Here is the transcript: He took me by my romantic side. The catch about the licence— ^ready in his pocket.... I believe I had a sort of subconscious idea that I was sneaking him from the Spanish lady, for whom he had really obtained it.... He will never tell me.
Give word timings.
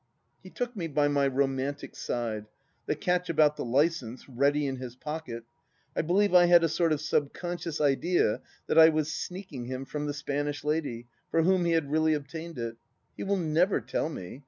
He 0.41 0.49
took 0.49 0.75
me 0.75 0.87
by 0.87 1.07
my 1.09 1.27
romantic 1.27 1.95
side. 1.95 2.47
The 2.87 2.95
catch 2.95 3.29
about 3.29 3.55
the 3.55 3.63
licence— 3.63 4.25
^ready 4.25 4.67
in 4.67 4.77
his 4.77 4.95
pocket.... 4.95 5.43
I 5.95 6.01
believe 6.01 6.33
I 6.33 6.45
had 6.45 6.63
a 6.63 6.69
sort 6.69 6.91
of 6.91 6.99
subconscious 6.99 7.79
idea 7.79 8.41
that 8.65 8.79
I 8.79 8.89
was 8.89 9.13
sneaking 9.13 9.65
him 9.65 9.85
from 9.85 10.07
the 10.07 10.15
Spanish 10.15 10.63
lady, 10.63 11.05
for 11.29 11.43
whom 11.43 11.65
he 11.65 11.73
had 11.73 11.91
really 11.91 12.15
obtained 12.15 12.57
it.... 12.57 12.77
He 13.15 13.21
will 13.21 13.37
never 13.37 13.79
tell 13.79 14.09
me. 14.09 14.39